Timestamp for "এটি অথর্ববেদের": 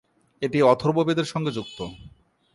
0.41-1.27